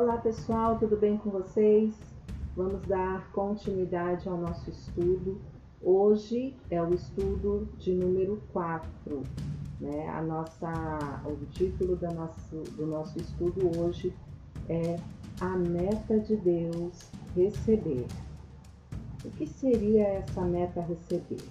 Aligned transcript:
Olá 0.00 0.16
pessoal, 0.16 0.78
tudo 0.78 0.96
bem 0.96 1.16
com 1.16 1.28
vocês? 1.28 1.92
Vamos 2.54 2.80
dar 2.86 3.32
continuidade 3.32 4.28
ao 4.28 4.38
nosso 4.38 4.70
estudo. 4.70 5.40
Hoje 5.82 6.54
é 6.70 6.80
o 6.80 6.94
estudo 6.94 7.68
de 7.78 7.92
número 7.94 8.40
4. 8.52 9.22
Né? 9.80 10.08
A 10.10 10.22
nossa, 10.22 10.72
o 11.24 11.44
título 11.46 11.98
nosso, 12.14 12.62
do 12.76 12.86
nosso 12.86 13.18
estudo 13.18 13.76
hoje 13.76 14.14
é 14.68 15.00
A 15.40 15.56
Meta 15.56 16.20
de 16.20 16.36
Deus 16.36 17.10
Receber. 17.34 18.06
O 19.24 19.30
que 19.32 19.48
seria 19.48 20.06
essa 20.06 20.42
meta 20.42 20.80
receber? 20.80 21.42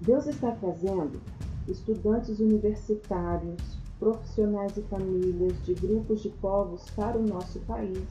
Deus 0.00 0.26
está 0.26 0.50
trazendo 0.50 1.20
estudantes 1.68 2.40
universitários, 2.40 3.73
profissionais 4.04 4.76
e 4.76 4.82
famílias 4.82 5.64
de 5.64 5.72
grupos 5.72 6.20
de 6.20 6.28
povos 6.28 6.84
para 6.90 7.16
o 7.16 7.26
nosso 7.26 7.58
país 7.60 8.06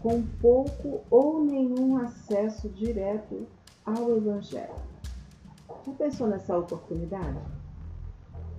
com 0.00 0.20
pouco 0.40 1.00
ou 1.08 1.44
nenhum 1.44 1.96
acesso 1.98 2.68
direto 2.70 3.46
ao 3.86 4.16
Evangelho. 4.16 4.74
Já 5.86 5.92
pensou 5.92 6.26
nessa 6.26 6.58
oportunidade? 6.58 7.38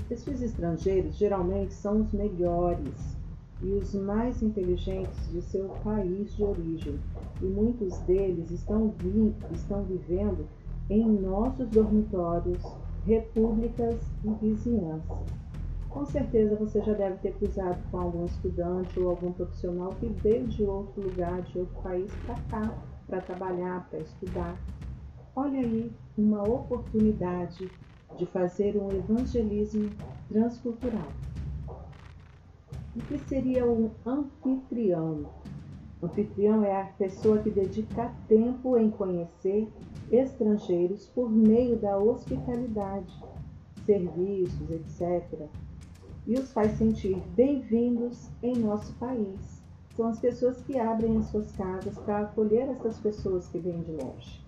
Esses 0.10 0.42
estrangeiros 0.42 1.18
geralmente 1.18 1.74
são 1.74 2.00
os 2.00 2.14
melhores 2.14 3.18
e 3.62 3.68
os 3.74 3.94
mais 3.94 4.42
inteligentes 4.42 5.30
de 5.32 5.42
seu 5.42 5.68
país 5.84 6.34
de 6.34 6.44
origem, 6.46 6.98
e 7.42 7.46
muitos 7.46 7.98
deles 8.00 8.50
estão, 8.52 8.94
vi 9.00 9.36
estão 9.52 9.84
vivendo 9.84 10.48
em 10.90 11.06
nossos 11.06 11.68
dormitórios, 11.68 12.64
repúblicas 13.06 14.00
e 14.24 14.30
vizinhanças. 14.46 15.49
Com 15.90 16.06
certeza 16.06 16.56
você 16.56 16.80
já 16.84 16.94
deve 16.94 17.18
ter 17.18 17.34
cruzado 17.34 17.82
com 17.90 18.00
algum 18.00 18.26
estudante 18.26 19.00
ou 19.00 19.10
algum 19.10 19.32
profissional 19.32 19.90
que 20.00 20.06
veio 20.06 20.46
de 20.46 20.64
outro 20.64 21.02
lugar, 21.02 21.42
de 21.42 21.58
outro 21.58 21.82
país 21.82 22.12
para 22.26 22.36
cá, 22.42 22.78
para 23.08 23.22
trabalhar, 23.22 23.90
para 23.90 23.98
estudar. 23.98 24.56
Olha 25.36 25.60
aí 25.60 25.92
uma 26.16 26.44
oportunidade 26.44 27.72
de 28.16 28.26
fazer 28.28 28.78
um 28.78 28.92
evangelismo 28.92 29.90
transcultural. 30.28 31.08
O 32.96 33.00
que 33.08 33.18
seria 33.18 33.66
um 33.66 33.90
anfitrião? 34.06 35.26
Anfitrião 36.04 36.64
é 36.64 36.82
a 36.82 36.86
pessoa 36.86 37.40
que 37.40 37.50
dedica 37.50 38.14
tempo 38.28 38.78
em 38.78 38.92
conhecer 38.92 39.68
estrangeiros 40.12 41.08
por 41.08 41.32
meio 41.32 41.78
da 41.78 41.98
hospitalidade, 41.98 43.12
serviços, 43.86 44.70
etc 44.70 45.50
e 46.30 46.36
os 46.36 46.54
faz 46.54 46.78
sentir 46.78 47.20
bem-vindos 47.36 48.30
em 48.44 48.56
nosso 48.56 48.94
país. 48.98 49.64
São 49.96 50.10
as 50.10 50.20
pessoas 50.20 50.62
que 50.62 50.78
abrem 50.78 51.18
as 51.18 51.26
suas 51.26 51.52
casas 51.54 51.98
para 51.98 52.20
acolher 52.20 52.70
essas 52.70 53.00
pessoas 53.00 53.48
que 53.48 53.58
vêm 53.58 53.82
de 53.82 53.94
longe. 53.94 54.40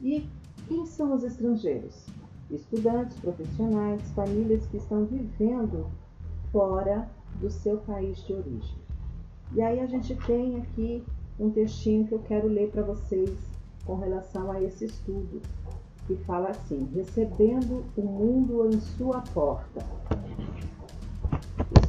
E 0.00 0.24
quem 0.68 0.86
são 0.86 1.12
os 1.12 1.24
estrangeiros? 1.24 2.06
Estudantes, 2.48 3.18
profissionais, 3.18 4.00
famílias 4.12 4.64
que 4.66 4.76
estão 4.76 5.04
vivendo 5.04 5.90
fora 6.52 7.10
do 7.40 7.50
seu 7.50 7.78
país 7.78 8.24
de 8.24 8.32
origem. 8.32 8.78
E 9.52 9.60
aí 9.62 9.80
a 9.80 9.86
gente 9.86 10.14
tem 10.14 10.58
aqui 10.58 11.02
um 11.40 11.50
textinho 11.50 12.06
que 12.06 12.14
eu 12.14 12.20
quero 12.20 12.46
ler 12.46 12.70
para 12.70 12.84
vocês 12.84 13.36
com 13.84 13.96
relação 13.96 14.52
a 14.52 14.62
esse 14.62 14.84
estudo, 14.84 15.42
que 16.06 16.14
fala 16.18 16.50
assim: 16.50 16.88
recebendo 16.94 17.84
o 17.96 18.02
mundo 18.02 18.68
em 18.68 18.78
sua 18.78 19.22
porta 19.34 19.84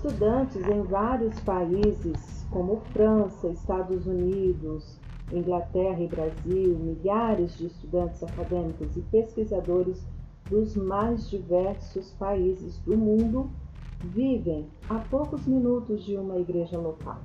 estudantes 0.03 0.67
em 0.67 0.81
vários 0.81 1.39
países, 1.41 2.43
como 2.49 2.81
França, 2.91 3.49
Estados 3.49 4.07
Unidos, 4.07 4.97
Inglaterra 5.31 6.01
e 6.01 6.07
Brasil, 6.07 6.75
milhares 6.79 7.55
de 7.55 7.67
estudantes 7.67 8.23
acadêmicos 8.23 8.97
e 8.97 9.01
pesquisadores 9.01 10.03
dos 10.49 10.75
mais 10.75 11.29
diversos 11.29 12.09
países 12.13 12.79
do 12.79 12.97
mundo 12.97 13.51
vivem 14.03 14.65
a 14.89 14.95
poucos 14.97 15.45
minutos 15.45 16.03
de 16.03 16.17
uma 16.17 16.39
igreja 16.39 16.79
local. 16.79 17.19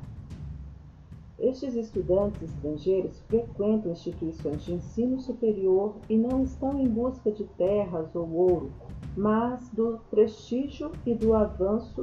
Estes 1.39 1.75
estudantes 1.75 2.43
estrangeiros 2.43 3.19
frequentam 3.21 3.93
instituições 3.93 4.62
de 4.67 4.75
ensino 4.75 5.19
superior 5.19 5.95
e 6.11 6.17
não 6.19 6.43
estão 6.43 6.78
em 6.78 6.89
busca 6.89 7.33
de 7.33 7.45
terras 7.56 8.15
ou 8.15 8.31
ouro, 8.31 8.71
mas 9.17 9.67
do 9.71 9.99
prestígio 10.11 10.93
e 11.06 11.15
do 11.15 11.33
avanço 11.33 12.03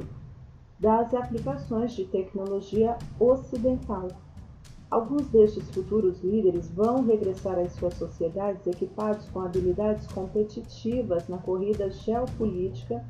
das 0.78 1.14
aplicações 1.14 1.92
de 1.92 2.04
tecnologia 2.04 2.96
ocidental. 3.18 4.08
Alguns 4.90 5.26
destes 5.28 5.68
futuros 5.70 6.22
líderes 6.22 6.70
vão 6.70 7.04
regressar 7.04 7.58
às 7.58 7.72
suas 7.72 7.94
sociedades 7.94 8.66
equipados 8.66 9.28
com 9.30 9.40
habilidades 9.40 10.06
competitivas 10.08 11.26
na 11.28 11.38
corrida 11.38 11.90
geopolítica 11.90 13.04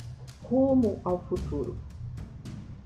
rumo 0.45 1.01
ao 1.05 1.19
futuro. 1.21 1.77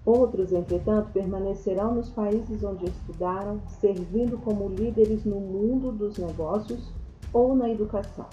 Outros, 0.04 0.52
entretanto, 0.52 1.12
permanecerão 1.12 1.94
nos 1.94 2.08
países 2.08 2.64
onde 2.64 2.86
estudaram, 2.86 3.60
servindo 3.68 4.38
como 4.38 4.68
líderes 4.68 5.24
no 5.24 5.38
mundo 5.38 5.92
dos 5.92 6.16
negócios 6.16 6.90
ou 7.32 7.54
na 7.54 7.68
educação. 7.68 8.26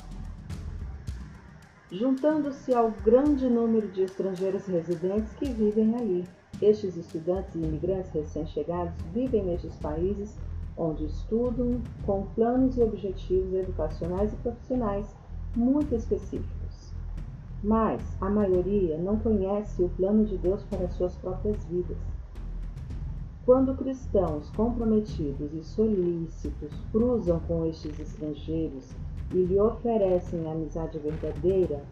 Juntando-se 1.91 2.73
ao 2.73 2.90
grande 2.90 3.47
número 3.47 3.88
de 3.90 4.03
estrangeiros 4.03 4.66
residentes 4.66 5.31
que 5.34 5.46
vivem 5.46 5.96
ali, 5.96 6.25
estes 6.59 6.97
estudantes 6.97 7.53
e 7.53 7.59
imigrantes 7.59 8.12
recém-chegados 8.12 8.96
vivem 9.13 9.46
nestes 9.46 9.75
países 9.75 10.35
onde 10.78 11.06
estudam 11.06 11.79
com 12.06 12.25
planos 12.34 12.75
e 12.78 12.81
objetivos 12.81 13.53
educacionais 13.53 14.34
e 14.34 14.35
profissionais 14.38 15.16
muito 15.56 15.94
específicos. 15.94 16.94
Mas 17.63 18.02
a 18.19 18.29
maioria 18.29 18.97
não 18.97 19.17
conhece 19.19 19.84
o 19.84 19.90
plano 19.90 20.25
de 20.25 20.38
Deus 20.38 20.63
para 20.63 20.90
suas 20.90 21.16
próprias 21.16 21.63
vidas. 21.66 21.97
Quando 23.46 23.75
cristãos 23.75 24.50
comprometidos 24.50 25.53
e 25.53 25.63
solícitos 25.63 26.73
cruzam 26.91 27.40
com 27.41 27.66
estes 27.67 28.00
estrangeiros 28.00 28.90
e 29.31 29.38
lhe 29.38 29.59
oferecem 29.59 30.47
a 30.47 30.52
amizade 30.52 31.00
verdadeira, 31.00 31.84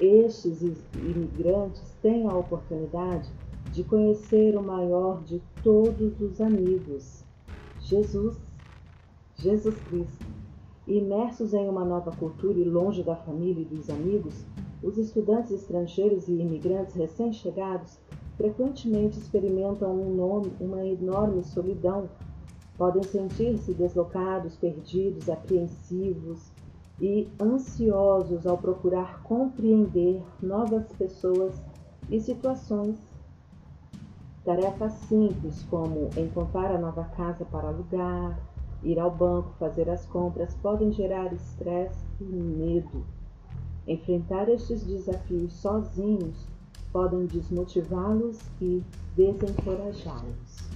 estes 0.00 0.62
imigrantes 0.94 1.96
têm 2.02 2.26
a 2.26 2.36
oportunidade 2.36 3.28
de 3.72 3.84
conhecer 3.84 4.56
o 4.56 4.62
maior 4.62 5.22
de 5.22 5.40
todos 5.62 6.20
os 6.20 6.40
amigos, 6.40 7.24
Jesus, 7.80 8.36
Jesus 9.36 9.76
Cristo. 9.88 10.26
Imersos 10.86 11.54
em 11.54 11.68
uma 11.68 11.84
nova 11.84 12.10
cultura 12.10 12.58
e 12.58 12.64
longe 12.64 13.02
da 13.02 13.14
família 13.14 13.62
e 13.62 13.64
dos 13.64 13.88
amigos, 13.88 14.44
os 14.82 14.98
estudantes 14.98 15.52
estrangeiros 15.52 16.26
e 16.26 16.32
imigrantes 16.32 16.94
recém-chegados 16.94 17.98
frequentemente 18.36 19.18
experimentam 19.18 19.94
um 19.94 20.14
nome, 20.14 20.52
uma 20.60 20.84
enorme 20.84 21.44
solidão. 21.44 22.08
Podem 22.76 23.02
sentir-se 23.04 23.72
deslocados, 23.72 24.56
perdidos, 24.56 25.28
apreensivos 25.28 26.51
e 27.02 27.28
ansiosos 27.38 28.46
ao 28.46 28.56
procurar 28.56 29.22
compreender 29.24 30.22
novas 30.40 30.90
pessoas 30.92 31.60
e 32.08 32.18
situações 32.18 33.12
Tarefas 34.44 34.92
simples 35.08 35.62
como 35.70 36.10
encontrar 36.16 36.74
a 36.74 36.78
nova 36.78 37.04
casa 37.04 37.44
para 37.44 37.68
alugar, 37.68 38.40
ir 38.82 38.98
ao 38.98 39.08
banco, 39.08 39.54
fazer 39.56 39.88
as 39.88 40.04
compras 40.06 40.52
podem 40.56 40.90
gerar 40.90 41.32
estresse 41.32 42.04
e 42.20 42.24
medo. 42.24 43.06
Enfrentar 43.86 44.48
estes 44.48 44.82
desafios 44.82 45.52
sozinhos 45.52 46.48
podem 46.92 47.26
desmotivá-los 47.26 48.40
e 48.60 48.82
desencorajá-los. 49.14 50.72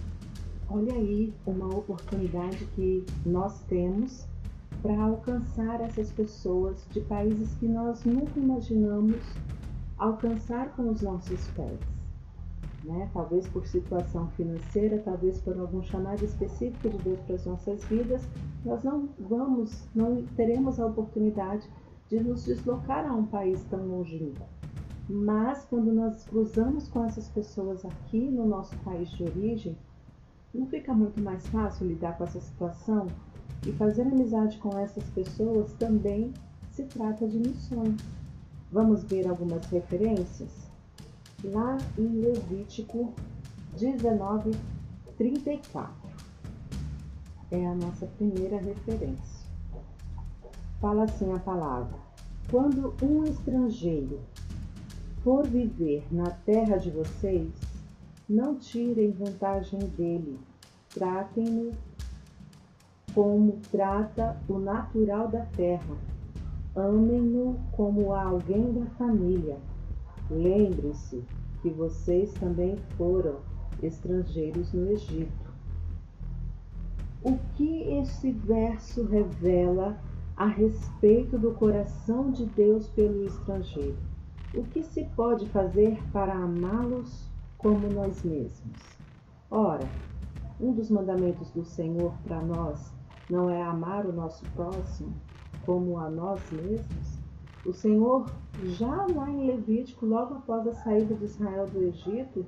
Olha 0.71 0.95
aí 0.95 1.35
uma 1.45 1.67
oportunidade 1.67 2.65
que 2.77 3.05
nós 3.25 3.61
temos 3.63 4.29
para 4.87 5.03
alcançar 5.03 5.81
essas 5.81 6.13
pessoas 6.13 6.87
de 6.91 7.01
países 7.01 7.53
que 7.55 7.67
nós 7.67 8.05
nunca 8.05 8.39
imaginamos 8.39 9.21
alcançar 9.99 10.75
com 10.77 10.91
os 10.91 11.03
nossos 11.03 11.49
pés 11.49 11.97
né? 12.87 13.11
Talvez 13.13 13.47
por 13.49 13.67
situação 13.67 14.29
financeira, 14.31 15.03
talvez 15.05 15.41
por 15.41 15.59
algum 15.59 15.83
chamado 15.83 16.25
específico 16.25 16.89
de 16.89 16.99
Deus 16.99 17.21
para 17.21 17.35
as 17.35 17.45
nossas 17.45 17.85
vidas, 17.87 18.23
nós 18.65 18.83
não 18.85 19.09
vamos, 19.19 19.87
não 19.95 20.25
teremos 20.37 20.79
a 20.79 20.87
oportunidade 20.87 21.69
de 22.09 22.21
nos 22.21 22.45
deslocar 22.45 23.05
a 23.05 23.13
um 23.13 23.27
país 23.27 23.63
tão 23.65 23.85
longínquo. 23.85 24.47
Mas 25.09 25.65
quando 25.65 25.93
nós 25.93 26.25
cruzamos 26.25 26.89
com 26.89 27.05
essas 27.05 27.29
pessoas 27.29 27.85
aqui 27.85 28.31
no 28.31 28.47
nosso 28.47 28.77
país 28.79 29.11
de 29.11 29.25
origem, 29.25 29.77
não 30.55 30.67
fica 30.67 30.95
muito 30.95 31.21
mais 31.21 31.47
fácil 31.49 31.89
lidar 31.89 32.17
com 32.17 32.25
essa 32.25 32.41
situação? 32.41 33.07
E 33.67 33.73
fazer 33.73 34.03
amizade 34.03 34.59
com 34.59 34.77
essas 34.79 35.05
pessoas 35.11 35.73
também 35.75 36.33
se 36.71 36.85
trata 36.85 37.27
de 37.27 37.39
missões. 37.39 38.01
Vamos 38.71 39.03
ver 39.05 39.27
algumas 39.29 39.65
referências? 39.67 40.67
lá 41.45 41.77
em 41.99 42.07
Levítico 42.21 43.13
19, 43.79 44.53
34 45.17 45.95
é 47.51 47.67
a 47.67 47.75
nossa 47.75 48.07
primeira 48.07 48.59
referência. 48.59 49.47
Fala 50.81 51.05
assim 51.05 51.33
a 51.33 51.39
palavra: 51.39 51.97
Quando 52.51 52.95
um 53.03 53.25
estrangeiro 53.25 54.21
for 55.23 55.47
viver 55.47 56.05
na 56.11 56.31
terra 56.31 56.77
de 56.77 56.91
vocês, 56.91 57.53
não 58.29 58.57
tirem 58.57 59.13
vantagem 59.13 59.81
dele, 59.81 60.39
tratem-no 60.89 61.73
como 63.17 63.61
trata 63.73 64.37
o 64.47 64.59
natural 64.59 65.29
da 65.29 65.47
terra. 65.57 65.97
Amem-no 66.75 67.59
como 67.73 68.13
a 68.13 68.23
alguém 68.23 68.75
da 68.75 68.85
família. 68.91 69.57
Lembre-se 70.31 71.25
que 71.63 71.71
vocês 71.71 72.35
também 72.35 72.77
foram 72.99 73.37
estrangeiros 73.83 74.71
no 74.75 74.91
Egito. 74.91 75.51
O 77.23 77.39
que 77.55 77.85
esse 77.95 78.33
verso 78.33 79.07
revela 79.07 79.99
a 80.37 80.45
respeito 80.45 81.39
do 81.39 81.53
coração 81.53 82.31
de 82.31 82.45
Deus 82.45 82.87
pelo 82.91 83.25
estrangeiro? 83.25 83.97
O 84.55 84.63
que 84.63 84.83
se 84.83 85.05
pode 85.17 85.49
fazer 85.49 85.99
para 86.13 86.35
amá-los 86.35 87.31
como 87.57 87.89
nós 87.89 88.23
mesmos? 88.23 88.83
Ora, 89.51 89.89
um 90.61 90.75
dos 90.75 90.91
mandamentos 90.91 91.51
do 91.53 91.65
Senhor 91.65 92.13
para 92.27 92.43
nós 92.43 92.95
não 93.29 93.51
é 93.51 93.63
amar 93.63 94.07
o 94.07 94.13
nosso 94.13 94.45
próximo 94.51 95.13
como 95.65 95.99
a 95.99 96.09
nós 96.09 96.41
mesmos? 96.51 97.19
O 97.65 97.73
Senhor, 97.73 98.31
já 98.65 99.07
lá 99.07 99.29
em 99.29 99.47
Levítico, 99.47 100.07
logo 100.07 100.35
após 100.35 100.67
a 100.69 100.73
saída 100.73 101.15
de 101.15 101.25
Israel 101.25 101.67
do 101.67 101.83
Egito, 101.83 102.47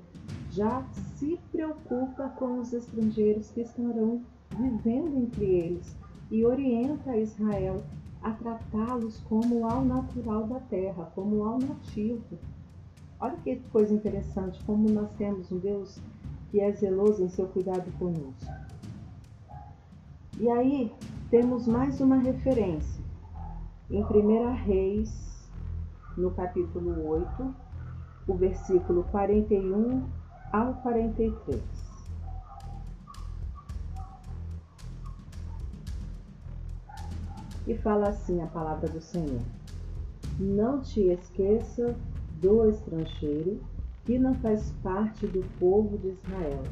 já 0.50 0.84
se 1.16 1.38
preocupa 1.50 2.28
com 2.36 2.60
os 2.60 2.72
estrangeiros 2.72 3.50
que 3.50 3.62
estarão 3.62 4.22
vivendo 4.56 5.16
entre 5.18 5.44
eles 5.44 5.96
e 6.30 6.44
orienta 6.44 7.16
Israel 7.16 7.82
a 8.22 8.30
tratá-los 8.32 9.20
como 9.28 9.66
ao 9.66 9.84
natural 9.84 10.46
da 10.46 10.60
terra, 10.60 11.10
como 11.14 11.44
ao 11.44 11.58
nativo. 11.58 12.38
Olha 13.20 13.36
que 13.38 13.56
coisa 13.72 13.94
interessante, 13.94 14.62
como 14.64 14.88
nós 14.90 15.10
temos 15.14 15.50
um 15.50 15.58
Deus 15.58 16.00
que 16.50 16.60
é 16.60 16.70
zeloso 16.72 17.22
em 17.22 17.28
seu 17.28 17.46
cuidado 17.48 17.90
conosco. 17.98 18.67
E 20.40 20.48
aí 20.48 20.92
temos 21.30 21.66
mais 21.66 22.00
uma 22.00 22.16
referência. 22.16 23.02
Em 23.90 24.04
1 24.04 24.54
Reis, 24.54 25.50
no 26.16 26.30
capítulo 26.30 27.08
8, 27.08 27.54
o 28.28 28.34
versículo 28.34 29.02
41 29.10 30.06
ao 30.52 30.74
43. 30.74 31.60
E 37.66 37.76
fala 37.78 38.10
assim 38.10 38.40
a 38.40 38.46
palavra 38.46 38.88
do 38.88 39.00
Senhor: 39.00 39.42
Não 40.38 40.80
te 40.80 41.00
esqueça 41.00 41.96
do 42.40 42.68
estrangeiro 42.68 43.60
que 44.04 44.16
não 44.20 44.36
faz 44.36 44.70
parte 44.84 45.26
do 45.26 45.44
povo 45.58 45.98
de 45.98 46.10
Israel, 46.10 46.62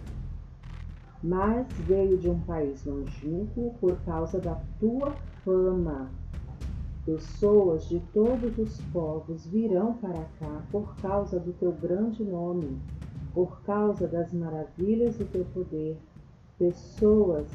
mas 1.27 1.67
veio 1.87 2.17
de 2.17 2.31
um 2.31 2.41
país 2.41 2.85
longínquo 2.85 3.75
por 3.81 3.97
causa 4.05 4.39
da 4.39 4.55
tua 4.79 5.13
fama. 5.45 6.11
Pessoas 7.05 7.89
de 7.89 8.01
todos 8.13 8.59
os 8.59 8.81
povos 8.93 9.47
virão 9.47 9.95
para 9.95 10.25
cá 10.41 10.63
por 10.73 10.97
causa 10.97 11.39
do 11.39 11.53
teu 11.53 11.73
grande 11.73 12.25
nome 12.25 12.81
por 13.37 13.61
causa 13.65 14.09
das 14.09 14.33
maravilhas 14.33 15.19
do 15.19 15.27
teu 15.27 15.45
poder, 15.53 15.99
pessoas 16.59 17.47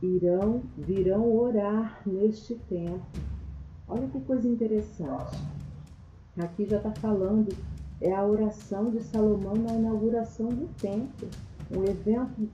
irão, 0.00 0.62
virão 0.78 1.36
orar 1.36 2.00
neste 2.06 2.54
tempo. 2.68 3.04
Olha 3.88 4.06
que 4.06 4.20
coisa 4.20 4.46
interessante. 4.46 5.36
Aqui 6.38 6.64
já 6.64 6.76
está 6.76 6.92
falando, 6.92 7.52
é 8.00 8.14
a 8.14 8.24
oração 8.24 8.88
de 8.92 9.02
Salomão 9.02 9.56
na 9.56 9.74
inauguração 9.74 10.46
do 10.50 10.68
templo. 10.80 11.28
Um 11.74 11.84
evento 11.84 12.48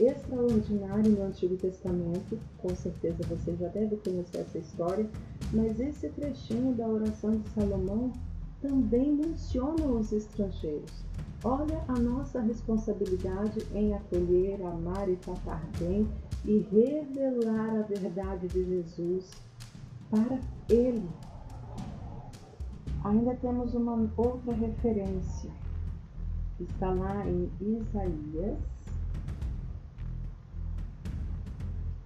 extraordinário 0.00 1.10
no 1.10 1.24
Antigo 1.24 1.56
Testamento. 1.56 2.38
Com 2.58 2.74
certeza 2.74 3.18
você 3.28 3.54
já 3.56 3.68
deve 3.68 3.96
conhecer 3.96 4.38
essa 4.38 4.58
história, 4.58 5.08
mas 5.52 5.78
esse 5.80 6.08
trechinho 6.10 6.74
da 6.74 6.86
oração 6.86 7.36
de 7.36 7.48
Salomão 7.50 8.12
também 8.60 9.12
menciona 9.12 9.84
os 9.86 10.12
estrangeiros. 10.12 11.04
Olha 11.44 11.82
a 11.88 11.98
nossa 11.98 12.40
responsabilidade 12.40 13.66
em 13.74 13.92
acolher, 13.94 14.62
amar 14.64 15.08
e 15.08 15.16
tratar 15.16 15.62
bem 15.78 16.08
e 16.44 16.58
revelar 16.70 17.80
a 17.80 17.82
verdade 17.82 18.46
de 18.46 18.64
Jesus 18.64 19.30
para 20.08 20.38
ele. 20.68 21.08
Ainda 23.04 23.34
temos 23.34 23.74
uma 23.74 24.08
outra 24.16 24.52
referência 24.52 25.50
está 26.60 26.90
lá 26.90 27.26
em 27.26 27.50
Isaías, 27.60 28.58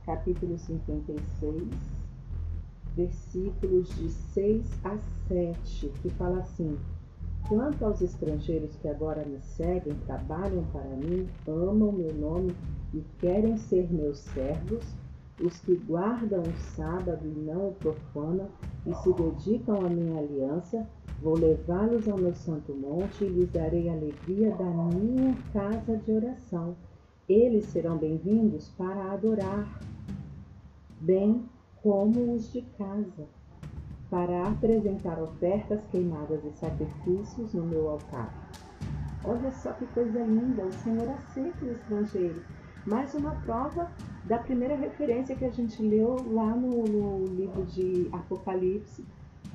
capítulo 0.05 0.57
56, 0.59 1.63
versículos 2.97 3.89
de 3.97 4.09
6 4.09 4.85
a 4.85 4.97
7, 5.29 5.93
que 6.01 6.11
fala 6.11 6.39
assim: 6.39 6.79
Quanto 7.49 7.85
aos 7.85 8.01
estrangeiros 8.01 8.75
que 8.77 8.89
agora 8.89 9.25
me 9.25 9.41
seguem, 9.41 9.95
trabalham 10.07 10.65
para 10.73 10.97
mim, 10.97 11.29
amam 11.47 11.93
meu 11.93 12.15
nome 12.15 12.55
e 12.95 13.03
querem 13.19 13.57
ser 13.57 13.93
meus 13.93 14.19
servos, 14.19 14.85
os 15.41 15.59
que 15.61 15.77
guardam 15.77 16.43
o 16.43 16.57
sábado 16.75 17.21
e 17.25 17.41
não 17.41 17.69
o 17.69 17.75
profanam 17.75 18.49
e 18.87 18.95
se 18.95 19.13
dedicam 19.13 19.85
à 19.85 19.89
minha 19.89 20.19
aliança, 20.19 20.89
vou 21.23 21.39
levá-los 21.39 22.09
ao 22.09 22.19
meu 22.19 22.35
santo 22.35 22.75
monte 22.75 23.25
e 23.25 23.29
lhes 23.29 23.51
darei 23.51 23.89
a 23.89 23.93
alegria 23.93 24.55
da 24.57 24.65
minha 24.65 25.35
casa 25.53 25.97
de 25.97 26.13
oração. 26.13 26.77
Eles 27.29 27.65
serão 27.67 27.97
bem-vindos 27.97 28.69
para 28.77 29.13
adorar, 29.13 29.81
bem 31.01 31.45
como 31.83 32.35
os 32.35 32.53
de 32.53 32.63
casa 32.79 33.27
para 34.11 34.49
apresentar 34.49 35.21
ofertas 35.21 35.81
queimadas 35.91 36.45
e 36.45 36.51
sacrifícios 36.53 37.53
no 37.53 37.65
meu 37.65 37.89
altar. 37.89 38.33
Olha 39.25 39.51
só 39.51 39.73
que 39.73 39.87
coisa 39.87 40.23
linda, 40.23 40.65
o 40.65 40.73
Senhor 40.73 41.09
aceita 41.11 41.65
o 41.65 41.73
estrangeiro. 41.73 42.43
Mais 42.87 43.13
uma 43.15 43.33
prova 43.41 43.91
da 44.25 44.39
primeira 44.39 44.77
referência 44.77 45.35
que 45.35 45.45
a 45.45 45.51
gente 45.51 45.83
leu 45.83 46.17
lá 46.31 46.55
no, 46.55 46.85
no 46.85 47.25
livro 47.35 47.65
de 47.65 48.09
Apocalipse, 48.13 49.05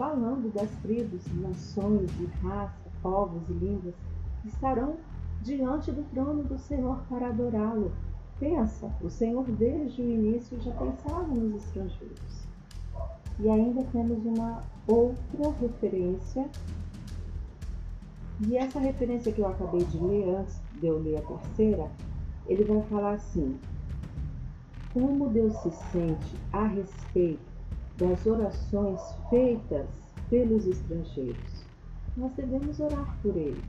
falando 0.02 0.52
das 0.52 0.72
tribos, 0.82 1.22
nações 1.36 2.10
e 2.20 2.26
raças, 2.44 2.92
povos 3.04 3.48
e 3.50 3.54
línguas 3.54 3.94
que 4.42 4.48
estarão 4.48 4.96
diante 5.44 5.92
do 5.92 6.02
trono 6.10 6.42
do 6.44 6.58
Senhor 6.58 7.04
para 7.08 7.28
adorá-lo. 7.28 7.92
Pensa, 8.40 8.92
o 9.00 9.12
Senhor 9.12 9.46
desde 9.52 10.02
o 10.02 10.10
início 10.10 10.60
já 10.60 10.72
pensava 10.72 11.28
nos 11.28 11.64
estrangeiros. 11.64 12.48
E 13.40 13.48
ainda 13.48 13.84
temos 13.92 14.26
uma 14.26 14.64
outra 14.88 15.52
referência. 15.62 16.50
E 18.48 18.58
essa 18.58 18.80
referência 18.80 19.32
que 19.32 19.42
eu 19.42 19.48
acabei 19.48 19.86
de 19.86 20.00
ler, 20.00 20.36
antes 20.36 20.60
de 20.80 20.88
eu 20.88 20.98
ler 20.98 21.20
a 21.20 21.22
terceira, 21.22 21.92
ele 22.48 22.64
vai 22.64 22.82
falar 22.88 23.14
assim: 23.14 23.56
Como 24.96 25.30
Deus 25.30 25.54
se 25.58 25.70
sente 25.92 26.36
a 26.52 26.66
respeito 26.66 27.51
das 28.02 28.26
orações 28.26 29.00
feitas 29.30 29.88
pelos 30.28 30.66
estrangeiros? 30.66 31.66
Nós 32.18 32.34
devemos 32.34 32.80
orar 32.80 33.16
por 33.22 33.38
eles. 33.38 33.64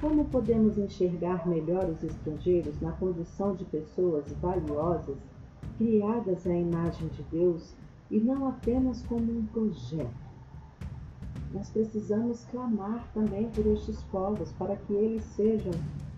Como 0.00 0.24
podemos 0.24 0.76
enxergar 0.76 1.46
melhor 1.46 1.88
os 1.88 2.02
estrangeiros 2.02 2.80
na 2.80 2.90
condição 2.92 3.54
de 3.54 3.64
pessoas 3.66 4.32
valiosas, 4.42 5.16
criadas 5.76 6.44
à 6.48 6.52
imagem 6.52 7.06
de 7.08 7.22
Deus 7.30 7.74
e 8.10 8.18
não 8.18 8.48
apenas 8.48 9.02
como 9.02 9.30
um 9.30 9.46
projeto. 9.46 10.28
Nós 11.54 11.70
precisamos 11.70 12.44
clamar 12.46 13.08
também 13.14 13.48
por 13.50 13.64
estes 13.68 14.02
povos 14.10 14.50
para 14.58 14.74
que 14.74 14.92
eles 14.92 15.22
sejam 15.36 15.72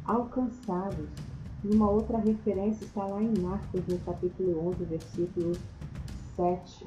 alcançados. 0.06 1.08
E 1.62 1.74
uma 1.74 1.90
outra 1.90 2.16
referência 2.16 2.86
está 2.86 3.04
lá 3.04 3.22
em 3.22 3.38
Marcos, 3.38 3.86
no 3.86 3.98
capítulo 3.98 4.68
11, 4.70 4.84
versículo 4.86 5.52
7, 6.34 6.86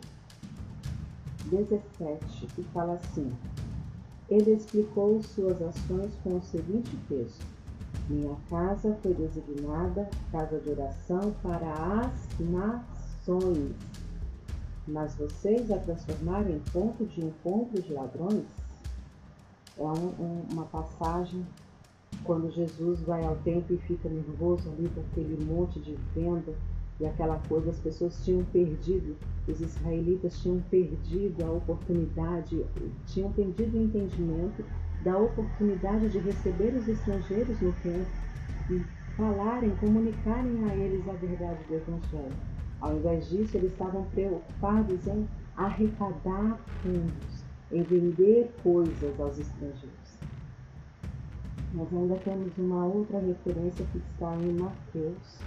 17, 1.50 2.48
que 2.56 2.64
fala 2.74 2.94
assim: 2.94 3.32
Ele 4.30 4.54
explicou 4.54 5.22
suas 5.22 5.62
ações 5.62 6.12
com 6.24 6.38
o 6.38 6.44
seguinte 6.44 6.96
texto: 7.08 7.46
Minha 8.10 8.36
casa 8.50 8.98
foi 9.02 9.14
designada 9.14 10.10
casa 10.32 10.60
de 10.60 10.70
oração 10.70 11.34
para 11.42 12.02
as 12.02 12.40
nações 12.40 13.76
mas 14.88 15.16
vocês 15.16 15.72
a 15.72 15.78
transformaram 15.78 16.50
em 16.50 16.60
ponto 16.72 17.06
de 17.06 17.22
encontro 17.22 17.82
de 17.82 17.94
ladrões? 17.94 18.46
É 19.78 19.82
um, 19.82 20.08
um, 20.20 20.46
uma 20.52 20.66
passagem 20.66 21.46
quando 22.24 22.52
Jesus 22.52 23.02
vai 23.02 23.24
ao 23.26 23.36
templo 23.38 23.76
e 23.76 23.88
fica 23.88 24.10
nervoso 24.10 24.70
ali 24.70 24.90
com 24.90 25.02
aquele 25.02 25.44
monte 25.46 25.80
de 25.80 25.96
venda 26.14 26.54
e 27.00 27.06
aquela 27.06 27.40
coisa, 27.48 27.72
as 27.72 27.80
pessoas 27.80 28.24
tinham 28.24 28.44
perdido, 28.46 29.16
os 29.48 29.60
israelitas 29.60 30.40
tinham 30.40 30.60
perdido 30.70 31.44
a 31.44 31.52
oportunidade, 31.52 32.64
tinham 33.08 33.32
perdido 33.32 33.78
o 33.78 33.82
entendimento 33.82 34.64
da 35.04 35.18
oportunidade 35.18 36.10
de 36.10 36.20
receber 36.20 36.74
os 36.76 36.88
estrangeiros 36.88 37.60
no 37.60 37.74
templo 37.84 38.06
e 38.70 38.82
falarem, 39.18 39.72
comunicarem 39.78 40.64
a 40.70 40.76
eles 40.76 41.08
a 41.08 41.14
verdade 41.14 41.64
do 41.68 41.76
Evangelho. 41.76 42.34
Ao 42.80 42.96
invés 42.96 43.30
disso, 43.30 43.58
eles 43.58 43.72
estavam 43.72 44.04
preocupados 44.06 45.08
em 45.08 45.28
arrecadar 45.56 46.60
fundos, 46.82 47.44
em 47.72 47.82
vender 47.84 48.54
coisas 48.62 49.20
aos 49.20 49.40
estrangeiros. 49.40 50.18
Nós 51.74 51.92
ainda 51.92 52.16
temos 52.18 52.58
uma 52.58 52.86
outra 52.86 53.20
referência 53.20 53.86
que 53.92 53.98
está 53.98 54.36
em 54.36 54.54
Mateus, 54.54 55.40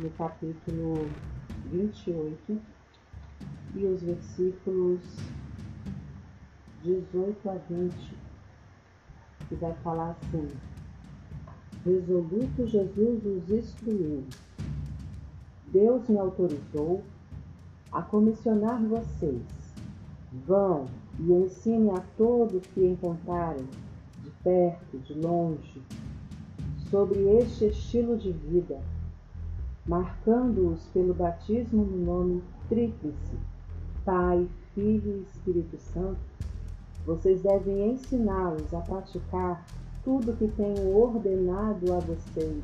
no 0.00 0.10
capítulo 0.10 1.06
28, 1.70 2.58
e 3.74 3.84
os 3.84 4.02
versículos 4.02 5.00
18 6.82 7.50
a 7.50 7.54
20, 7.68 7.94
que 9.48 9.54
vai 9.56 9.74
falar 9.84 10.10
assim: 10.10 10.48
Resoluto 11.84 12.66
Jesus 12.66 13.24
os 13.26 13.50
instruiu. 13.50 14.24
Deus 15.66 16.08
me 16.08 16.18
autorizou 16.18 17.04
a 17.92 18.02
comissionar 18.02 18.82
vocês. 18.82 19.42
Vão 20.46 20.86
e 21.18 21.32
ensine 21.32 21.90
a 21.90 22.00
todos 22.16 22.66
que 22.68 22.86
encontrarem 22.86 23.66
perto, 24.42 24.98
de 24.98 25.14
longe, 25.14 25.82
sobre 26.90 27.20
este 27.38 27.66
estilo 27.66 28.16
de 28.16 28.32
vida, 28.32 28.80
marcando-os 29.86 30.86
pelo 30.88 31.14
batismo 31.14 31.84
no 31.84 32.04
nome 32.04 32.42
tríplice, 32.68 33.36
Pai, 34.04 34.48
Filho 34.74 35.18
e 35.18 35.22
Espírito 35.22 35.78
Santo, 35.78 36.20
vocês 37.04 37.42
devem 37.42 37.92
ensiná-los 37.92 38.72
a 38.74 38.80
praticar 38.80 39.64
tudo 40.04 40.36
que 40.36 40.48
tenho 40.48 40.96
ordenado 40.96 41.92
a 41.92 41.98
vocês. 41.98 42.62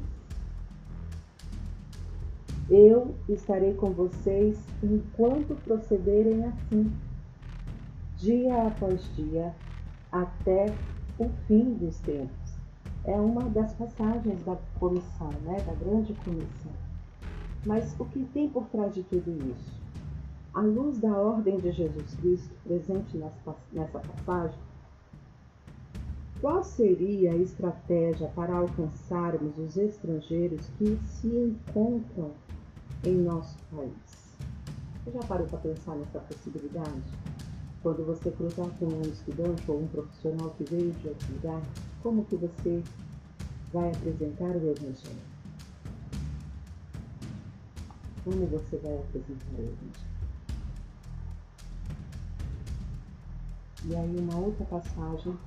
Eu 2.69 3.15
estarei 3.29 3.75
com 3.75 3.91
vocês 3.91 4.59
enquanto 4.83 5.55
procederem 5.63 6.45
assim, 6.45 6.93
dia 8.17 8.67
após 8.67 9.03
dia, 9.15 9.55
até 10.11 10.75
o 11.19 11.29
fim 11.47 11.75
dos 11.75 11.99
tempos. 12.01 12.57
É 13.05 13.15
uma 13.15 13.43
das 13.51 13.73
passagens 13.75 14.43
da 14.45 14.57
comissão, 14.81 15.31
né, 15.45 15.61
da 15.61 15.75
grande 15.75 16.13
comissão. 16.25 16.86
Mas 17.65 17.95
o 17.99 18.05
que 18.05 18.25
tem 18.27 18.49
por 18.49 18.67
trás 18.67 18.95
de 18.95 19.03
tudo 19.05 19.31
isso? 19.51 19.75
À 20.55 20.61
luz 20.61 20.99
da 20.99 21.17
ordem 21.17 21.59
de 21.59 21.71
Jesus 21.73 22.15
Cristo 22.15 22.55
presente 22.65 23.17
nessa 23.73 23.99
passagem, 23.99 24.59
qual 26.41 26.63
seria 26.63 27.33
a 27.33 27.37
estratégia 27.37 28.29
para 28.29 28.55
alcançarmos 28.55 29.57
os 29.59 29.77
estrangeiros 29.77 30.67
que 30.79 30.99
se 31.05 31.29
encontram 31.29 32.31
em 33.05 33.15
nosso 33.15 33.57
país? 33.75 34.37
Você 35.05 35.13
já 35.13 35.21
parou 35.21 35.47
para 35.47 35.59
pensar 35.59 35.97
nessa 35.97 36.19
possibilidade? 36.21 37.03
Quando 37.83 38.05
você 38.05 38.31
cruzar 38.31 38.69
com 38.79 38.87
um 38.87 39.03
estudante 39.03 39.71
ou 39.71 39.83
um 39.83 39.87
profissional 39.87 40.51
que 40.51 40.65
veio 40.65 40.91
de 40.91 41.09
outro 41.09 41.33
lugar, 41.35 41.63
como 42.03 42.25
que 42.25 42.37
você 42.37 42.83
vai 43.73 43.91
apresentar 43.91 44.57
o 44.57 44.71
Evangelho? 44.71 45.36
Como 48.27 48.45
você 48.49 48.77
vai 48.79 48.99
apresentar 48.99 49.53
o? 49.53 49.77
E 53.85 53.95
aí 53.95 54.19
uma 54.19 54.37
outra 54.37 54.65
passagem 54.65 55.39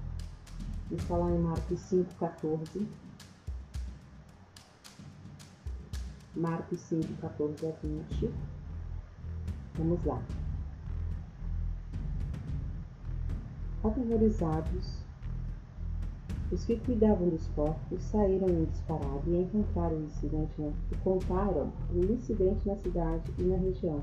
está 0.89 1.17
lá 1.17 1.29
em 1.29 1.39
Marcos 1.39 1.77
5,14. 1.91 2.87
Marcos 6.33 6.79
5, 6.79 7.17
14 7.19 7.67
a 7.67 7.71
20. 7.83 8.33
Vamos 9.75 10.05
lá. 10.05 10.23
Aterrorizados, 13.83 14.98
os 16.51 16.65
que 16.65 16.77
cuidavam 16.77 17.29
dos 17.29 17.47
porcos 17.49 18.01
saíram 18.03 18.49
em 18.49 18.65
disparado 18.65 19.23
e 19.27 19.41
encontraram 19.41 19.97
o 19.97 20.03
incidente 20.03 20.51
na, 20.59 20.69
e 20.91 20.95
contaram 21.03 21.71
o 21.93 22.03
incidente 22.11 22.67
na 22.67 22.75
cidade 22.75 23.31
e 23.37 23.43
na 23.43 23.57
região. 23.57 24.01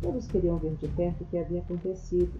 Todos 0.00 0.26
queriam 0.26 0.56
ver 0.56 0.74
de 0.76 0.88
perto 0.88 1.22
o 1.22 1.26
que 1.26 1.38
havia 1.38 1.60
acontecido. 1.60 2.32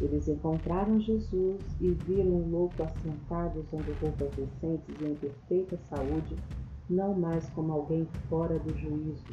Eles 0.00 0.28
encontraram 0.28 1.00
Jesus 1.00 1.60
e 1.80 1.90
viram 1.90 2.30
o 2.30 2.50
louco 2.50 2.82
assentado 2.82 3.60
usando 3.60 4.00
roupas 4.00 4.30
decentes 4.36 4.94
e 5.00 5.04
em 5.04 5.14
perfeita 5.14 5.76
saúde, 5.88 6.36
não 6.88 7.12
mais 7.12 7.48
como 7.50 7.72
alguém 7.72 8.06
fora 8.28 8.58
do 8.58 8.76
juízo. 8.78 9.24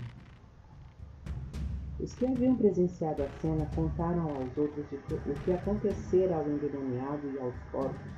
Os 2.00 2.13
que 2.13 2.25
haviam 2.25 2.56
presenciado 2.56 3.24
a 3.24 3.29
cena 3.39 3.67
contaram 3.75 4.29
aos 4.29 4.58
outros 4.58 4.86
o 4.91 5.34
que 5.44 5.51
acontecera 5.51 6.36
ao 6.36 6.48
endemoniado 6.48 7.27
e 7.34 7.39
aos 7.39 7.56
corpos. 7.72 8.17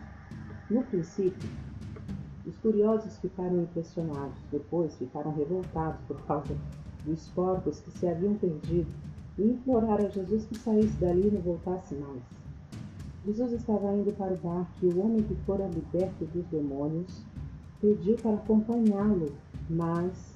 No 0.69 0.83
princípio, 0.83 1.49
os 2.45 2.55
curiosos 2.57 3.17
ficaram 3.17 3.63
impressionados, 3.63 4.37
depois 4.51 4.95
ficaram 4.97 5.33
revoltados 5.33 5.99
por 6.07 6.21
causa 6.27 6.55
dos 7.03 7.27
porcos 7.29 7.79
que 7.79 7.89
se 7.89 8.07
haviam 8.07 8.35
perdido 8.35 8.87
e 9.39 9.43
imploraram 9.43 10.05
a 10.05 10.09
Jesus 10.09 10.45
que 10.45 10.55
saísse 10.59 10.95
dali 10.97 11.27
e 11.27 11.31
não 11.31 11.41
voltasse 11.41 11.95
mais. 11.95 12.21
Jesus 13.25 13.53
estava 13.53 13.95
indo 13.95 14.15
para 14.15 14.33
o 14.33 14.37
barco 14.37 14.71
e 14.83 14.85
o 14.85 14.99
homem 14.99 15.23
que 15.23 15.35
fora 15.37 15.67
liberto 15.67 16.25
dos 16.25 16.45
demônios 16.45 17.23
pediu 17.81 18.15
para 18.17 18.35
acompanhá-lo, 18.35 19.31
mas 19.69 20.35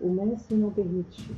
o 0.00 0.08
mestre 0.08 0.56
não 0.56 0.70
permitiu. 0.70 1.34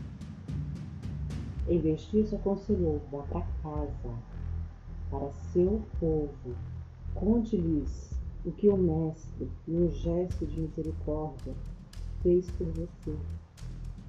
Em 1.68 1.78
vez 1.78 2.02
disso, 2.10 2.36
aconselhou: 2.36 3.00
vá 3.10 3.22
para 3.22 3.46
casa, 3.62 4.14
para 5.10 5.32
seu 5.52 5.82
povo. 5.98 6.54
Conte-lhes 7.14 8.15
o 8.46 8.52
que 8.52 8.68
o 8.68 8.76
Mestre, 8.76 9.50
em 9.66 9.82
um 9.82 9.90
gesto 9.90 10.46
de 10.46 10.60
misericórdia, 10.60 11.52
fez 12.22 12.48
por 12.52 12.66
você. 12.68 13.16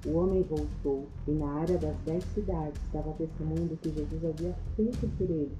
O 0.06 0.14
homem 0.14 0.44
voltou 0.44 1.08
e, 1.28 1.32
na 1.32 1.54
área 1.54 1.78
das 1.80 1.98
dez 2.06 2.24
cidades, 2.26 2.80
estava 2.84 3.12
testemunhando 3.14 3.74
o 3.74 3.78
que 3.78 3.90
Jesus 3.90 4.24
havia 4.24 4.56
feito 4.76 5.08
por 5.18 5.30
ele. 5.30 5.58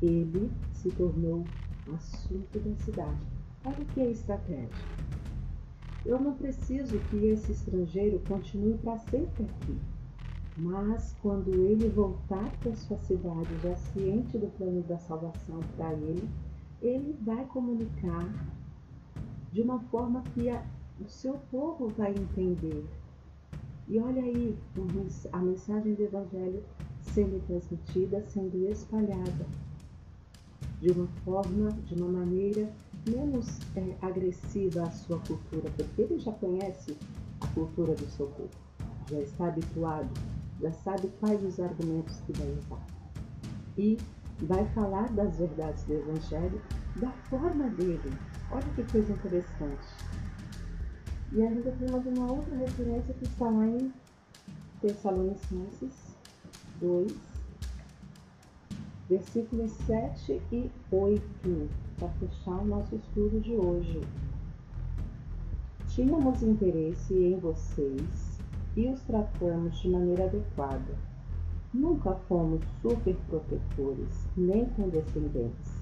Ele 0.00 0.48
se 0.72 0.90
tornou 0.90 1.44
assunto 1.92 2.58
da 2.60 2.84
cidade. 2.84 3.26
Olha 3.64 3.82
o 3.82 3.86
que 3.86 4.00
é 4.00 4.10
estratégia. 4.10 4.68
Eu 6.06 6.20
não 6.20 6.34
preciso 6.34 6.98
que 7.10 7.26
esse 7.26 7.50
estrangeiro 7.50 8.20
continue 8.28 8.74
para 8.78 8.98
sempre 8.98 9.44
aqui. 9.44 9.76
Mas 10.56 11.16
quando 11.20 11.52
ele 11.52 11.88
voltar 11.88 12.48
para 12.60 12.76
sua 12.76 12.98
cidade, 12.98 13.48
já 13.60 13.74
ciente 13.74 14.38
do 14.38 14.46
plano 14.56 14.82
da 14.82 14.98
salvação 14.98 15.58
para 15.76 15.92
ele, 15.94 16.28
ele 16.84 17.16
vai 17.22 17.44
comunicar 17.46 18.28
de 19.50 19.62
uma 19.62 19.80
forma 19.84 20.22
que 20.34 20.48
a, 20.48 20.64
o 21.00 21.08
seu 21.08 21.34
povo 21.50 21.88
vai 21.88 22.10
entender. 22.10 22.84
E 23.88 23.98
olha 23.98 24.22
aí 24.22 24.56
a 25.32 25.38
mensagem 25.38 25.94
do 25.94 26.02
Evangelho 26.02 26.62
sendo 27.00 27.44
transmitida, 27.46 28.22
sendo 28.22 28.68
espalhada 28.68 29.46
de 30.80 30.90
uma 30.90 31.06
forma, 31.24 31.70
de 31.86 31.94
uma 31.94 32.08
maneira 32.08 32.70
menos 33.08 33.58
é, 33.76 33.96
agressiva 34.00 34.82
à 34.82 34.90
sua 34.90 35.18
cultura, 35.20 35.70
porque 35.76 36.02
ele 36.02 36.18
já 36.18 36.32
conhece 36.32 36.96
a 37.40 37.46
cultura 37.48 37.94
do 37.94 38.06
seu 38.06 38.26
povo, 38.28 38.50
já 39.10 39.20
está 39.20 39.48
habituado 39.48 40.10
já 40.60 40.72
sabe 40.72 41.08
quais 41.20 41.42
os 41.44 41.58
argumentos 41.60 42.20
que 42.20 42.32
vai 42.32 42.50
usar. 42.52 42.86
E 43.76 43.98
vai 44.42 44.64
falar 44.74 45.08
das 45.12 45.36
verdades 45.36 45.84
do 45.84 45.94
Evangelho 45.94 46.60
da 46.96 47.10
forma 47.28 47.68
dele. 47.70 48.12
Olha 48.50 48.66
que 48.74 48.84
coisa 48.90 49.12
interessante. 49.12 49.86
E 51.32 51.42
ainda 51.42 51.72
temos 51.72 52.06
uma 52.06 52.32
outra 52.32 52.56
referência 52.56 53.14
que 53.14 53.24
está 53.24 53.48
lá 53.48 53.66
em 53.66 53.92
Tessalonicenses 54.80 56.16
2, 56.80 57.12
versículos 59.08 59.72
7 59.86 60.40
e 60.52 60.70
8, 60.90 61.68
para 61.98 62.08
fechar 62.10 62.60
o 62.60 62.66
nosso 62.66 62.94
estudo 62.94 63.40
de 63.40 63.54
hoje. 63.54 64.00
Tínhamos 65.88 66.42
interesse 66.42 67.14
em 67.14 67.38
vocês 67.38 68.40
e 68.76 68.88
os 68.88 69.00
tratamos 69.02 69.78
de 69.80 69.88
maneira 69.88 70.24
adequada. 70.24 71.13
Nunca 71.74 72.14
fomos 72.28 72.62
superprotetores 72.80 74.28
nem 74.36 74.64
condescendentes, 74.64 75.72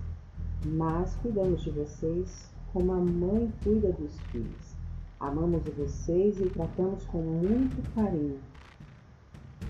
mas 0.65 1.15
cuidamos 1.17 1.61
de 1.61 1.71
vocês 1.71 2.51
como 2.73 2.93
a 2.93 2.97
mãe 2.97 3.53
cuida 3.63 3.93
dos 3.93 4.19
filhos. 4.31 4.75
Amamos 5.21 5.63
vocês 5.77 6.41
e 6.41 6.49
tratamos 6.49 7.05
com 7.05 7.19
muito 7.19 7.95
carinho. 7.95 8.41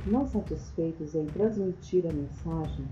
Não 0.06 0.24
satisfeitos 0.24 1.16
em 1.16 1.26
transmitir 1.26 2.06
a 2.06 2.12
mensagem, 2.12 2.86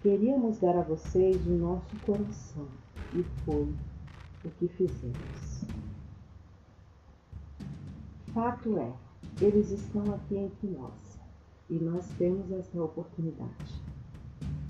queríamos 0.00 0.58
dar 0.58 0.78
a 0.78 0.82
vocês 0.82 1.46
o 1.46 1.50
nosso 1.50 1.94
coração 2.06 2.68
e 3.14 3.22
foi 3.44 3.70
o 4.46 4.50
que 4.50 4.68
fizemos. 4.68 5.66
Fato 8.32 8.78
é, 8.78 8.90
eles 9.42 9.70
estão 9.70 10.14
aqui 10.14 10.36
entre 10.36 10.68
nós 10.68 11.11
e 11.68 11.78
nós 11.78 12.06
temos 12.18 12.50
essa 12.50 12.82
oportunidade. 12.82 13.82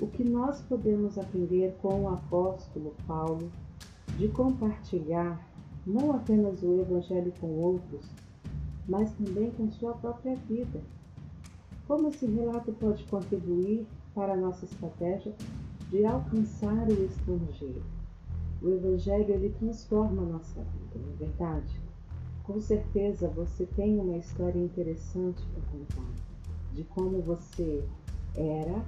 O 0.01 0.07
que 0.07 0.25
nós 0.25 0.61
podemos 0.63 1.17
aprender 1.19 1.77
com 1.81 2.03
o 2.03 2.09
apóstolo 2.09 2.95
Paulo 3.07 3.51
de 4.19 4.29
compartilhar 4.29 5.41
não 5.87 6.13
apenas 6.13 6.63
o 6.63 6.81
Evangelho 6.81 7.33
com 7.41 7.49
outros, 7.49 8.09
mas 8.89 9.13
também 9.13 9.51
com 9.53 9.71
sua 9.71 9.95
própria 9.95 10.37
vida. 10.37 10.81
Como 11.87 12.09
esse 12.09 12.27
relato 12.27 12.73
pode 12.73 13.05
contribuir 13.05 13.87
para 14.15 14.35
a 14.35 14.37
nossa 14.37 14.65
estratégia 14.65 15.35
de 15.91 16.05
alcançar 16.05 16.89
o 16.89 17.05
estrangeiro? 17.05 17.83
O 18.61 18.69
Evangelho 18.69 19.35
ele 19.35 19.51
transforma 19.59 20.23
a 20.23 20.27
nossa 20.27 20.61
vida, 20.61 21.05
não 21.05 21.13
é 21.13 21.17
verdade? 21.17 21.81
Com 22.45 22.61
certeza 22.61 23.29
você 23.29 23.67
tem 23.67 23.99
uma 23.99 24.17
história 24.17 24.59
interessante 24.59 25.43
para 25.47 25.63
contar 25.71 26.32
de 26.75 26.85
como 26.85 27.21
você 27.21 27.85
era 28.35 28.83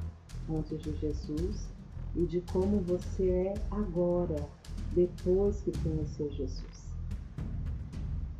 antes 0.51 0.81
de 0.83 0.95
Jesus 0.97 1.69
e 2.15 2.25
de 2.27 2.41
como 2.53 2.81
você 2.81 3.29
é 3.29 3.55
agora, 3.71 4.49
depois 4.93 5.61
que 5.63 5.73
conheceu 5.79 6.31
Jesus. 6.31 6.85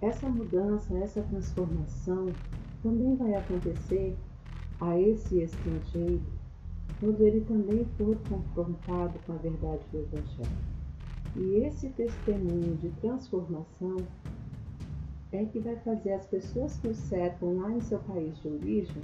Essa 0.01 0.29
mudança, 0.29 0.97
essa 0.99 1.23
transformação 1.23 2.27
também 2.83 3.17
vai 3.17 3.35
acontecer 3.35 4.17
a 4.81 4.99
esse 4.99 5.41
estrangeiro 5.41 6.23
quando 7.01 7.21
ele 7.23 7.41
também 7.43 7.85
for 7.97 8.17
confrontado 8.29 9.19
com 9.27 9.33
a 9.33 9.37
verdade 9.37 9.83
do 9.91 9.99
Evangelho. 9.99 10.75
E 11.37 11.65
esse 11.67 11.89
testemunho 11.91 12.77
de 12.77 12.91
transformação 13.01 13.97
é 15.33 15.45
que 15.47 15.59
vai 15.59 15.77
fazer 15.77 16.13
as 16.13 16.27
pessoas 16.27 16.77
que 16.79 16.89
o 16.89 16.95
cercam 16.95 17.57
lá 17.57 17.73
em 17.73 17.81
seu 17.81 17.99
país 18.01 18.39
de 18.41 18.49
origem 18.49 19.03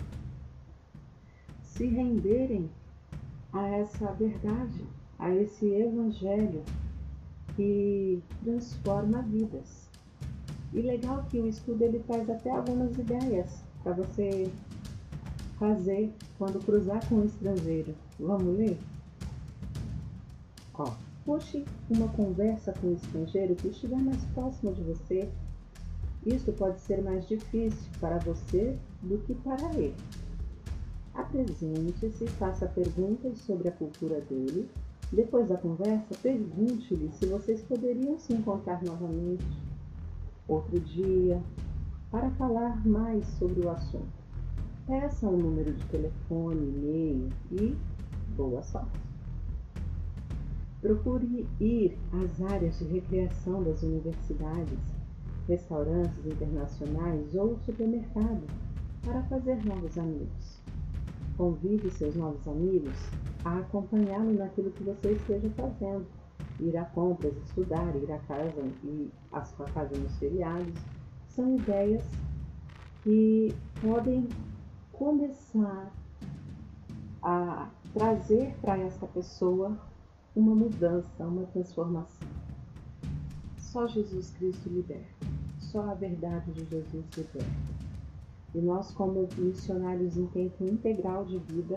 se 1.80 1.86
renderem 1.86 2.68
a 3.54 3.66
essa 3.68 4.12
verdade, 4.12 4.84
a 5.18 5.34
esse 5.34 5.64
evangelho 5.66 6.62
que 7.56 8.22
transforma 8.44 9.22
vidas. 9.22 9.88
E 10.74 10.82
legal 10.82 11.24
que 11.30 11.40
o 11.40 11.46
estudo 11.46 11.82
ele 11.82 12.00
traz 12.00 12.28
até 12.28 12.50
algumas 12.50 12.98
ideias 12.98 13.64
para 13.82 13.94
você 13.94 14.52
fazer 15.58 16.12
quando 16.36 16.62
cruzar 16.62 17.00
com 17.08 17.14
um 17.14 17.24
estrangeiro. 17.24 17.94
Vamos 18.18 18.58
ler? 18.58 18.76
Ó, 20.74 20.92
puxe 21.24 21.64
uma 21.88 22.08
conversa 22.08 22.74
com 22.74 22.88
um 22.88 22.94
estrangeiro 22.94 23.54
que 23.54 23.68
estiver 23.68 23.98
mais 23.98 24.22
próximo 24.34 24.74
de 24.74 24.82
você. 24.82 25.30
Isto 26.26 26.52
pode 26.52 26.78
ser 26.78 27.02
mais 27.02 27.26
difícil 27.26 27.88
para 27.98 28.18
você 28.18 28.76
do 29.00 29.16
que 29.20 29.34
para 29.36 29.72
ele. 29.72 29.94
Apresente-se, 31.14 32.26
faça 32.26 32.66
perguntas 32.66 33.38
sobre 33.38 33.68
a 33.68 33.72
cultura 33.72 34.20
dele. 34.20 34.68
Depois 35.12 35.48
da 35.48 35.56
conversa, 35.56 36.14
pergunte-lhe 36.22 37.10
se 37.12 37.26
vocês 37.26 37.62
poderiam 37.62 38.18
se 38.18 38.32
encontrar 38.32 38.82
novamente 38.82 39.44
outro 40.46 40.78
dia 40.78 41.42
para 42.10 42.30
falar 42.32 42.86
mais 42.86 43.24
sobre 43.38 43.66
o 43.66 43.70
assunto. 43.70 44.20
Peça 44.86 45.28
um 45.28 45.36
número 45.36 45.72
de 45.72 45.84
telefone, 45.86 46.60
e-mail 46.60 47.28
e 47.52 47.76
boa 48.36 48.62
sorte. 48.62 49.00
Procure 50.80 51.46
ir 51.60 51.98
às 52.12 52.40
áreas 52.50 52.78
de 52.78 52.84
recreação 52.84 53.62
das 53.62 53.82
universidades, 53.82 54.78
restaurantes 55.46 56.24
internacionais 56.24 57.34
ou 57.34 57.58
supermercados 57.58 58.48
para 59.04 59.22
fazer 59.24 59.64
novos 59.64 59.98
amigos. 59.98 60.60
Convide 61.36 61.90
seus 61.90 62.14
novos 62.14 62.46
amigos 62.46 62.96
a 63.44 63.58
acompanhá-lo 63.58 64.32
naquilo 64.34 64.70
que 64.70 64.84
você 64.84 65.12
esteja 65.12 65.50
fazendo. 65.50 66.06
Ir 66.58 66.76
a 66.76 66.84
compras, 66.84 67.34
estudar, 67.46 67.96
ir 67.96 68.10
à 68.12 68.18
casa 68.18 68.62
e 68.84 69.10
à 69.32 69.42
sua 69.44 69.66
casa 69.66 69.96
nos 69.96 70.14
feriados 70.18 70.74
são 71.28 71.56
ideias 71.56 72.04
que 73.02 73.54
podem 73.80 74.28
começar 74.92 75.90
a 77.22 77.70
trazer 77.94 78.54
para 78.60 78.78
essa 78.78 79.06
pessoa 79.06 79.76
uma 80.36 80.54
mudança, 80.54 81.26
uma 81.26 81.46
transformação. 81.46 82.28
Só 83.56 83.86
Jesus 83.86 84.30
Cristo 84.32 84.68
liberta, 84.68 85.26
só 85.58 85.90
a 85.90 85.94
verdade 85.94 86.52
de 86.52 86.64
Jesus 86.68 87.04
liberta. 87.16 87.89
E 88.54 88.60
nós, 88.60 88.90
como 88.92 89.28
missionários 89.38 90.16
em 90.16 90.26
tempo 90.26 90.64
integral 90.64 91.24
de 91.24 91.38
vida, 91.38 91.76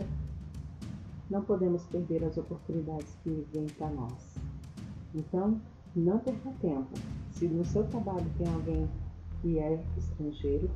não 1.30 1.42
podemos 1.42 1.84
perder 1.86 2.24
as 2.24 2.36
oportunidades 2.36 3.16
que 3.22 3.46
vêm 3.52 3.66
para 3.66 3.90
nós. 3.90 4.36
Então, 5.14 5.60
não 5.94 6.18
perca 6.18 6.50
tempo. 6.60 6.90
Se 7.30 7.46
no 7.46 7.64
seu 7.64 7.84
trabalho 7.84 8.26
tem 8.36 8.52
alguém 8.52 8.88
que 9.40 9.58
é 9.58 9.82
estrangeiro, 9.96 10.68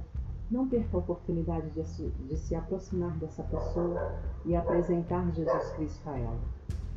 não 0.50 0.68
perca 0.68 0.96
a 0.96 1.00
oportunidade 1.00 1.68
de 1.70 1.84
se, 1.84 2.08
de 2.28 2.36
se 2.36 2.54
aproximar 2.54 3.16
dessa 3.18 3.42
pessoa 3.42 4.14
e 4.46 4.54
apresentar 4.54 5.30
Jesus 5.34 5.70
Cristo 5.72 6.08
a 6.08 6.18
ela. 6.18 6.40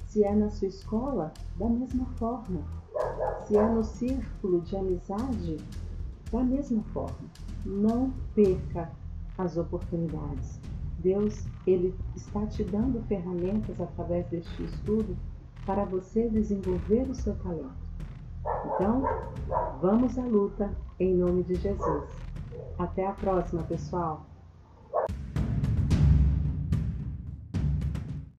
Se 0.05 0.23
é 0.23 0.33
na 0.33 0.49
sua 0.49 0.67
escola, 0.67 1.33
da 1.57 1.67
mesma 1.67 2.05
forma. 2.17 2.61
Se 3.45 3.57
é 3.57 3.67
no 3.67 3.83
círculo 3.83 4.61
de 4.61 4.75
amizade, 4.75 5.57
da 6.31 6.43
mesma 6.43 6.83
forma. 6.93 7.29
Não 7.65 8.11
perca 8.33 8.91
as 9.37 9.57
oportunidades. 9.57 10.59
Deus, 10.99 11.47
ele 11.65 11.95
está 12.15 12.45
te 12.45 12.63
dando 12.63 13.01
ferramentas 13.07 13.79
através 13.81 14.27
deste 14.27 14.63
estudo 14.63 15.17
para 15.65 15.85
você 15.85 16.29
desenvolver 16.29 17.09
o 17.09 17.15
seu 17.15 17.35
talento. 17.35 17.91
Então, 18.65 19.03
vamos 19.81 20.17
à 20.17 20.23
luta 20.23 20.71
em 20.99 21.15
nome 21.15 21.43
de 21.43 21.55
Jesus. 21.55 22.09
Até 22.77 23.07
a 23.07 23.13
próxima, 23.13 23.63
pessoal! 23.63 24.25